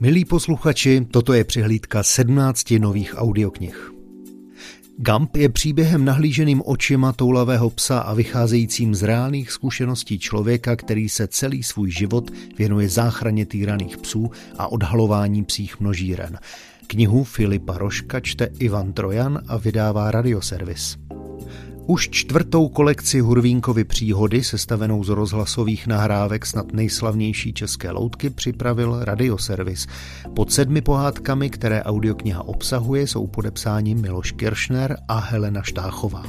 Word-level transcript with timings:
Milí 0.00 0.24
posluchači, 0.24 1.06
toto 1.10 1.32
je 1.32 1.44
přihlídka 1.44 2.02
17 2.02 2.70
nových 2.70 3.14
audioknih. 3.16 3.92
Gump 4.96 5.36
je 5.36 5.48
příběhem 5.48 6.04
nahlíženým 6.04 6.62
očima 6.64 7.12
toulavého 7.12 7.70
psa 7.70 7.98
a 7.98 8.14
vycházejícím 8.14 8.94
z 8.94 9.02
reálných 9.02 9.50
zkušeností 9.50 10.18
člověka, 10.18 10.76
který 10.76 11.08
se 11.08 11.26
celý 11.26 11.62
svůj 11.62 11.90
život 11.90 12.30
věnuje 12.58 12.88
záchraně 12.88 13.46
týraných 13.46 13.96
psů 13.96 14.30
a 14.58 14.68
odhalování 14.72 15.44
psích 15.44 15.80
množíren. 15.80 16.38
Knihu 16.86 17.24
Filipa 17.24 17.78
Roška 17.78 18.20
čte 18.20 18.48
Ivan 18.58 18.92
Trojan 18.92 19.42
a 19.48 19.56
vydává 19.56 20.10
radioservis. 20.10 20.96
Už 21.86 22.08
čtvrtou 22.10 22.68
kolekci 22.68 23.20
Hurvínkovy 23.20 23.84
příhody, 23.84 24.44
sestavenou 24.44 25.04
z 25.04 25.08
rozhlasových 25.08 25.86
nahrávek 25.86 26.46
snad 26.46 26.72
nejslavnější 26.72 27.52
české 27.52 27.90
loutky, 27.90 28.30
připravil 28.30 29.04
radioservis. 29.04 29.86
Pod 30.34 30.52
sedmi 30.52 30.80
pohádkami, 30.80 31.50
které 31.50 31.82
audiokniha 31.82 32.42
obsahuje, 32.42 33.06
jsou 33.06 33.26
podepsáni 33.26 33.94
Miloš 33.94 34.32
Kiršner 34.32 34.96
a 35.08 35.18
Helena 35.18 35.62
Štáchová. 35.62 36.24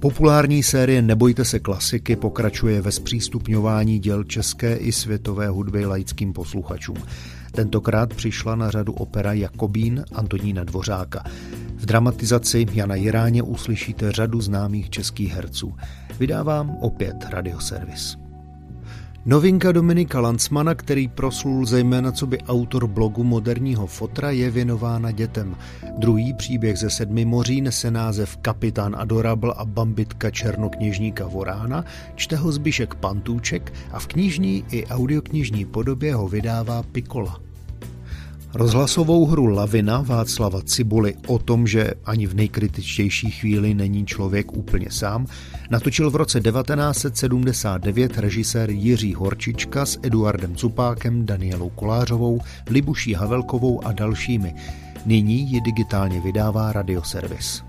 Populární 0.00 0.62
série 0.62 1.02
Nebojte 1.02 1.44
se 1.44 1.58
klasiky 1.58 2.16
pokračuje 2.16 2.80
ve 2.80 2.92
zpřístupňování 2.92 3.98
děl 3.98 4.24
české 4.24 4.76
i 4.76 4.92
světové 4.92 5.48
hudby 5.48 5.86
laickým 5.86 6.32
posluchačům. 6.32 6.96
Tentokrát 7.52 8.14
přišla 8.14 8.56
na 8.56 8.70
řadu 8.70 8.92
opera 8.92 9.32
Jakobín 9.32 10.04
Antonína 10.12 10.64
Dvořáka. 10.64 11.24
V 11.76 11.86
dramatizaci 11.86 12.66
Jana 12.72 12.94
Jiráně 12.94 13.42
uslyšíte 13.42 14.12
řadu 14.12 14.40
známých 14.40 14.90
českých 14.90 15.32
herců. 15.32 15.74
Vydávám 16.18 16.70
opět 16.80 17.16
radioservis. 17.30 18.16
Novinka 19.24 19.72
Dominika 19.72 20.20
Lancmana, 20.20 20.74
který 20.74 21.08
proslul 21.08 21.66
zejména 21.66 22.12
co 22.12 22.26
by 22.26 22.38
autor 22.38 22.86
blogu 22.86 23.24
moderního 23.24 23.86
fotra, 23.86 24.30
je 24.30 24.50
věnována 24.50 25.10
dětem. 25.10 25.56
Druhý 25.98 26.34
příběh 26.34 26.78
ze 26.78 26.90
sedmi 26.90 27.24
moří 27.24 27.60
nese 27.60 27.90
název 27.90 28.36
Kapitán 28.36 28.96
Adorable 28.98 29.54
a 29.56 29.64
bambitka 29.64 30.30
černokněžníka 30.30 31.26
Vorána, 31.26 31.84
čte 32.14 32.36
ho 32.36 32.52
Zbyšek 32.52 32.94
Pantůček 32.94 33.72
a 33.92 33.98
v 33.98 34.06
knižní 34.06 34.64
i 34.70 34.86
audioknižní 34.86 35.64
podobě 35.64 36.14
ho 36.14 36.28
vydává 36.28 36.82
Pikola. 36.82 37.40
Rozhlasovou 38.56 39.26
hru 39.26 39.46
Lavina 39.46 40.00
Václava 40.00 40.62
Cibuly 40.62 41.14
o 41.26 41.38
tom, 41.38 41.66
že 41.66 41.90
ani 42.04 42.26
v 42.26 42.34
nejkritičtější 42.34 43.30
chvíli 43.30 43.74
není 43.74 44.06
člověk 44.06 44.52
úplně 44.56 44.90
sám, 44.90 45.26
natočil 45.70 46.10
v 46.10 46.16
roce 46.16 46.40
1979 46.40 48.18
režisér 48.18 48.70
Jiří 48.70 49.14
Horčička 49.14 49.86
s 49.86 49.98
Eduardem 50.02 50.56
Cupákem, 50.56 51.26
Danielou 51.26 51.68
Kolářovou, 51.68 52.40
Libuší 52.70 53.14
Havelkovou 53.14 53.86
a 53.86 53.92
dalšími. 53.92 54.54
Nyní 55.06 55.50
ji 55.50 55.60
digitálně 55.60 56.20
vydává 56.20 56.72
radioservis. 56.72 57.62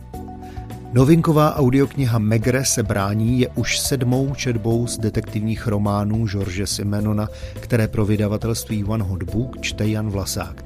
Novinková 0.93 1.55
audiokniha 1.55 2.19
Megre 2.19 2.66
se 2.66 2.83
brání 2.83 3.39
je 3.39 3.47
už 3.47 3.80
sedmou 3.80 4.35
četbou 4.35 4.88
z 4.88 4.97
detektivních 4.97 5.67
románů 5.67 6.27
George 6.27 6.61
Simenona, 6.66 7.27
které 7.53 7.88
pro 7.88 8.05
vydavatelství 8.05 8.83
One 8.83 9.03
Hot 9.03 9.23
Book 9.23 9.61
čte 9.61 9.88
Jan 9.88 10.09
Vlasák. 10.09 10.66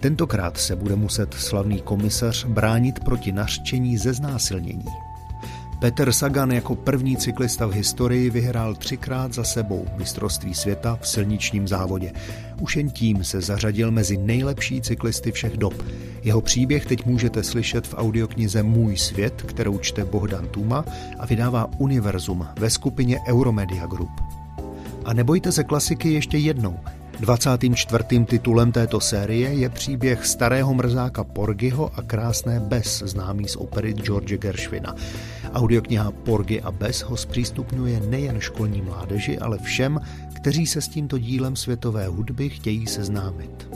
Tentokrát 0.00 0.56
se 0.56 0.76
bude 0.76 0.96
muset 0.96 1.34
slavný 1.34 1.80
komisař 1.80 2.44
bránit 2.44 3.04
proti 3.04 3.32
nařčení 3.32 3.98
ze 3.98 4.12
znásilnění. 4.12 5.09
Peter 5.80 6.12
Sagan 6.12 6.52
jako 6.52 6.74
první 6.74 7.16
cyklista 7.16 7.66
v 7.66 7.72
historii 7.72 8.30
vyhrál 8.30 8.74
třikrát 8.74 9.32
za 9.32 9.44
sebou 9.44 9.86
mistrovství 9.96 10.54
světa 10.54 10.98
v 11.00 11.08
silničním 11.08 11.68
závodě. 11.68 12.12
Už 12.60 12.76
jen 12.76 12.90
tím 12.90 13.24
se 13.24 13.40
zařadil 13.40 13.90
mezi 13.90 14.16
nejlepší 14.16 14.80
cyklisty 14.80 15.32
všech 15.32 15.56
dob. 15.56 15.74
Jeho 16.22 16.40
příběh 16.40 16.86
teď 16.86 17.06
můžete 17.06 17.42
slyšet 17.42 17.86
v 17.86 17.94
audioknize 17.96 18.62
Můj 18.62 18.96
svět, 18.96 19.42
kterou 19.46 19.78
čte 19.78 20.04
Bohdan 20.04 20.48
Tuma 20.48 20.84
a 21.18 21.26
vydává 21.26 21.70
Univerzum 21.78 22.46
ve 22.58 22.70
skupině 22.70 23.18
Euromedia 23.28 23.86
Group. 23.86 24.20
A 25.04 25.12
nebojte 25.12 25.52
se 25.52 25.64
klasiky 25.64 26.12
ještě 26.12 26.38
jednou– 26.38 26.78
24. 27.20 28.24
titulem 28.24 28.72
této 28.72 29.00
série 29.00 29.54
je 29.54 29.68
příběh 29.68 30.26
starého 30.26 30.74
mrzáka 30.74 31.24
Porgyho 31.24 31.90
a 31.94 32.02
krásné 32.02 32.60
Bes, 32.60 33.02
známý 33.06 33.48
z 33.48 33.56
opery 33.56 33.92
George 33.92 34.38
Gershwina. 34.38 34.94
Audiokniha 35.52 36.10
Porgy 36.10 36.60
a 36.60 36.70
Bes 36.70 37.02
ho 37.02 37.16
zpřístupňuje 37.16 38.00
nejen 38.00 38.40
školní 38.40 38.82
mládeži, 38.82 39.38
ale 39.38 39.58
všem, 39.58 40.00
kteří 40.34 40.66
se 40.66 40.80
s 40.80 40.88
tímto 40.88 41.18
dílem 41.18 41.56
světové 41.56 42.06
hudby 42.06 42.48
chtějí 42.48 42.86
seznámit. 42.86 43.68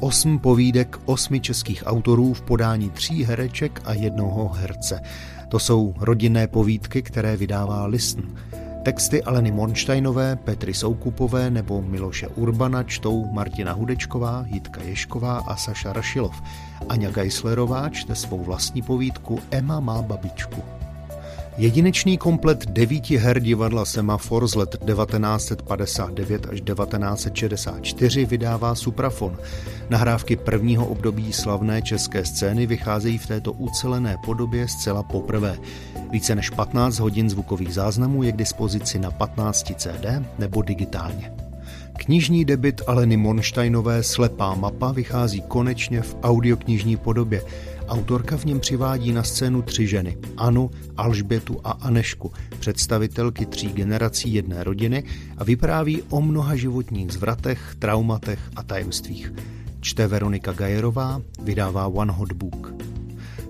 Osm 0.00 0.38
povídek 0.38 0.98
osmi 1.04 1.40
českých 1.40 1.82
autorů 1.86 2.34
v 2.34 2.42
podání 2.42 2.90
tří 2.90 3.24
hereček 3.24 3.82
a 3.84 3.92
jednoho 3.92 4.48
herce. 4.48 5.00
To 5.48 5.58
jsou 5.58 5.94
rodinné 6.00 6.46
povídky, 6.46 7.02
které 7.02 7.36
vydává 7.36 7.86
Listen. 7.86 8.34
Texty 8.86 9.22
Aleny 9.22 9.50
Monštajnové, 9.50 10.36
Petry 10.36 10.74
Soukupové 10.74 11.50
nebo 11.50 11.82
Miloše 11.82 12.28
Urbana 12.28 12.82
čtou 12.82 13.26
Martina 13.32 13.72
Hudečková, 13.72 14.44
Jitka 14.46 14.82
Ješková 14.82 15.42
a 15.46 15.56
Saša 15.56 15.92
Rašilov. 15.92 16.34
Aňa 16.88 17.10
Geislerová 17.10 17.90
čte 17.90 18.14
svou 18.14 18.46
vlastní 18.46 18.82
povídku 18.82 19.42
Emma 19.50 19.80
má 19.80 20.02
babičku. 20.02 20.75
Jedinečný 21.58 22.18
komplet 22.18 22.66
devíti 22.66 23.16
her 23.16 23.40
divadla 23.40 23.84
Semafor 23.84 24.48
z 24.48 24.54
let 24.54 24.70
1959 24.70 26.46
až 26.46 26.60
1964 26.60 28.24
vydává 28.24 28.74
Suprafon. 28.74 29.38
Nahrávky 29.90 30.36
prvního 30.36 30.86
období 30.86 31.32
slavné 31.32 31.82
české 31.82 32.24
scény 32.24 32.66
vycházejí 32.66 33.18
v 33.18 33.26
této 33.26 33.52
ucelené 33.52 34.16
podobě 34.24 34.68
zcela 34.68 35.02
poprvé. 35.02 35.58
Více 36.10 36.34
než 36.34 36.50
15 36.50 36.98
hodin 36.98 37.30
zvukových 37.30 37.74
záznamů 37.74 38.22
je 38.22 38.32
k 38.32 38.36
dispozici 38.36 38.98
na 38.98 39.10
15 39.10 39.72
CD 39.76 40.06
nebo 40.38 40.62
digitálně. 40.62 41.32
Knižní 41.96 42.44
debit 42.44 42.80
Aleny 42.86 43.16
Monštajnové 43.16 44.02
Slepá 44.02 44.54
mapa 44.54 44.92
vychází 44.92 45.40
konečně 45.40 46.02
v 46.02 46.16
audioknižní 46.22 46.96
podobě. 46.96 47.42
Autorka 47.88 48.36
v 48.36 48.44
něm 48.44 48.60
přivádí 48.60 49.12
na 49.12 49.22
scénu 49.22 49.62
tři 49.62 49.86
ženy, 49.86 50.18
Anu, 50.36 50.70
Alžbětu 50.96 51.60
a 51.64 51.70
Anešku, 51.70 52.32
představitelky 52.58 53.46
tří 53.46 53.68
generací 53.72 54.34
jedné 54.34 54.64
rodiny 54.64 55.04
a 55.36 55.44
vypráví 55.44 56.02
o 56.10 56.20
mnoha 56.20 56.56
životních 56.56 57.12
zvratech, 57.12 57.74
traumatech 57.78 58.38
a 58.56 58.62
tajemstvích. 58.62 59.32
Čte 59.80 60.06
Veronika 60.06 60.52
Gajerová, 60.52 61.22
vydává 61.42 61.86
One 61.86 62.12
Hot 62.12 62.32
Book. 62.32 62.95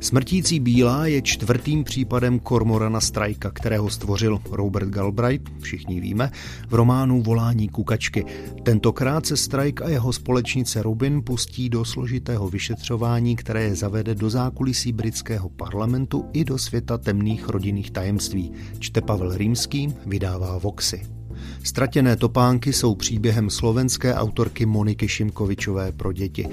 Smrtící 0.01 0.61
bílá 0.61 1.07
je 1.07 1.23
čtvrtým 1.23 1.85
případem 1.85 2.39
Kormorana 2.39 3.01
Strajka, 3.01 3.51
kterého 3.51 3.91
stvořil 3.91 4.41
Robert 4.51 4.89
Galbraith, 4.89 5.51
všichni 5.61 6.01
víme, 6.01 6.31
v 6.69 6.75
románu 6.75 7.23
Volání 7.23 7.69
kukačky. 7.69 8.25
Tentokrát 8.63 9.27
se 9.27 9.37
Strike 9.37 9.85
a 9.85 9.89
jeho 9.89 10.13
společnice 10.13 10.83
Robin 10.83 11.23
pustí 11.23 11.69
do 11.69 11.85
složitého 11.85 12.49
vyšetřování, 12.49 13.37
které 13.37 13.63
je 13.63 13.75
zavede 13.75 14.15
do 14.15 14.31
zákulisí 14.31 14.93
britského 14.93 15.49
parlamentu 15.49 16.25
i 16.33 16.45
do 16.45 16.59
světa 16.59 16.99
temných 16.99 17.49
rodinných 17.49 17.91
tajemství. 17.91 18.53
Čte 18.79 19.01
Pavel 19.01 19.37
Rýmský, 19.37 19.95
vydává 20.07 20.59
Voxy. 20.59 21.26
Ztratěné 21.63 22.17
topánky 22.17 22.73
jsou 22.73 22.95
příběhem 22.95 23.51
slovenské 23.51 24.15
autorky 24.15 24.67
Moniky 24.67 25.09
Šimkovičové 25.09 25.93
pro 25.93 26.13
děti. 26.13 26.49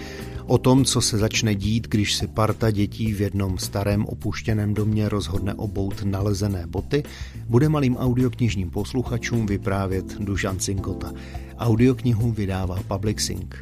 O 0.46 0.58
tom, 0.58 0.86
co 0.86 1.02
se 1.02 1.18
začne 1.18 1.56
dít, 1.56 1.88
když 1.88 2.16
si 2.16 2.28
parta 2.28 2.72
dětí 2.72 3.14
v 3.14 3.22
jednom 3.22 3.58
starém 3.58 4.06
opuštěném 4.06 4.74
domě 4.74 5.10
rozhodne 5.10 5.54
obout 5.54 6.04
nalezené 6.04 6.68
boty, 6.68 7.04
bude 7.48 7.70
malým 7.70 7.98
audioknižním 7.98 8.70
posluchačům 8.70 9.46
vyprávět 9.46 10.20
Dušan 10.20 10.60
Cinkota. 10.60 11.12
Audioknihu 11.58 12.32
vydává 12.32 12.80
Public 12.88 13.20
Sync. 13.20 13.56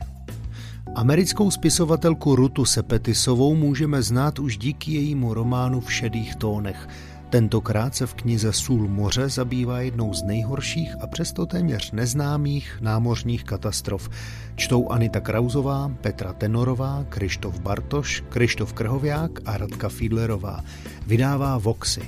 Americkou 0.95 1.51
spisovatelku 1.51 2.35
Rutu 2.35 2.65
Sepetisovou 2.65 3.55
můžeme 3.55 4.01
znát 4.01 4.39
už 4.39 4.57
díky 4.57 4.91
jejímu 4.91 5.33
románu 5.33 5.79
V 5.79 5.93
šedých 5.93 6.35
tónech– 6.35 6.87
Tentokrát 7.31 7.95
se 7.95 8.05
v 8.07 8.13
knize 8.13 8.53
Sůl 8.53 8.87
moře 8.87 9.29
zabývá 9.29 9.81
jednou 9.81 10.13
z 10.13 10.23
nejhorších 10.23 10.95
a 11.01 11.07
přesto 11.07 11.45
téměř 11.45 11.91
neznámých 11.91 12.77
námořních 12.81 13.43
katastrof. 13.43 14.09
Čtou 14.55 14.89
Anita 14.89 15.19
Krauzová, 15.19 15.91
Petra 16.01 16.33
Tenorová, 16.33 17.05
Krištof 17.09 17.59
Bartoš, 17.59 18.23
Krištof 18.29 18.73
Krhoviák 18.73 19.31
a 19.45 19.57
Radka 19.57 19.89
Fiedlerová. 19.89 20.63
Vydává 21.07 21.57
Voxy. 21.57 22.01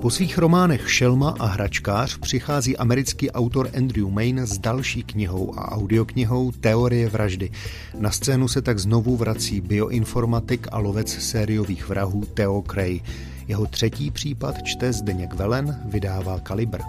Po 0.00 0.10
svých 0.10 0.38
románech 0.38 0.92
Šelma 0.92 1.34
a 1.38 1.46
Hračkář 1.46 2.18
přichází 2.18 2.76
americký 2.76 3.30
autor 3.30 3.70
Andrew 3.76 4.08
Main 4.08 4.38
s 4.38 4.58
další 4.58 5.02
knihou 5.02 5.58
a 5.58 5.72
audioknihou 5.72 6.52
Teorie 6.52 7.08
vraždy. 7.08 7.50
Na 7.98 8.10
scénu 8.10 8.48
se 8.48 8.62
tak 8.62 8.78
znovu 8.78 9.16
vrací 9.16 9.60
bioinformatik 9.60 10.66
a 10.72 10.78
lovec 10.78 11.08
sériových 11.08 11.88
vrahů 11.88 12.24
Theo 12.34 12.62
Cray. 12.70 13.00
Jeho 13.48 13.66
třetí 13.66 14.10
případ 14.10 14.62
čte 14.62 14.92
Zdeněk 14.92 15.34
Velen, 15.34 15.80
vydává 15.84 16.40
Kalibr. 16.40 16.80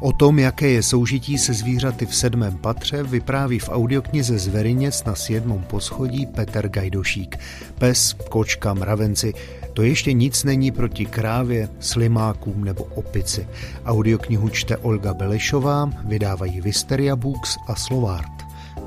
O 0.00 0.12
tom, 0.12 0.38
jaké 0.38 0.68
je 0.68 0.82
soužití 0.82 1.38
se 1.38 1.54
zvířaty 1.54 2.06
v 2.06 2.14
sedmém 2.14 2.56
patře, 2.58 3.02
vypráví 3.02 3.58
v 3.58 3.68
audioknize 3.68 4.38
Zveriněc 4.38 5.04
na 5.04 5.14
sjedmom 5.14 5.62
poschodí 5.62 6.26
Petr 6.26 6.68
Gajdošík. 6.68 7.38
Pes, 7.78 8.16
kočka, 8.28 8.74
mravenci, 8.74 9.34
to 9.72 9.82
ještě 9.82 10.12
nic 10.12 10.44
není 10.44 10.70
proti 10.70 11.06
krávě, 11.06 11.68
slimákům 11.80 12.64
nebo 12.64 12.84
opici. 12.84 13.48
Audioknihu 13.86 14.48
čte 14.48 14.76
Olga 14.76 15.14
Belešová, 15.14 15.90
vydávají 16.04 16.60
Visteria 16.60 17.16
Books 17.16 17.56
a 17.68 17.74
Slovart. 17.74 18.33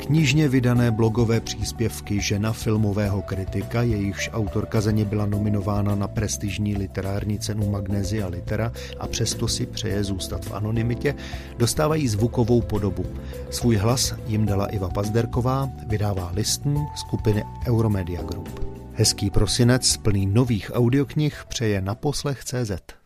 Knižně 0.07 0.49
vydané 0.49 0.91
blogové 0.91 1.39
příspěvky 1.39 2.21
žena 2.21 2.53
filmového 2.53 3.21
kritika, 3.21 3.81
jejichž 3.81 4.29
autorka 4.33 4.81
za 4.81 4.91
ně 4.91 5.05
byla 5.05 5.25
nominována 5.25 5.95
na 5.95 6.07
prestižní 6.07 6.75
literární 6.75 7.39
cenu 7.39 7.69
Magnesia 7.69 8.27
Litera 8.27 8.71
a 8.99 9.07
přesto 9.07 9.47
si 9.47 9.65
přeje 9.65 10.03
zůstat 10.03 10.45
v 10.45 10.53
anonymitě, 10.53 11.15
dostávají 11.57 12.07
zvukovou 12.07 12.61
podobu. 12.61 13.05
Svůj 13.49 13.75
hlas 13.75 14.15
jim 14.27 14.45
dala 14.45 14.65
Iva 14.65 14.89
Pazderková, 14.89 15.69
vydává 15.87 16.31
listn 16.35 16.77
skupiny 16.95 17.43
Euromedia 17.67 18.21
Group. 18.23 18.59
Hezký 18.93 19.29
prosinec 19.29 19.97
plný 19.97 20.25
nových 20.25 20.71
audioknih 20.73 21.45
přeje 21.47 21.81
na 21.81 21.95
poslech 21.95 22.43
CZ. 22.43 22.93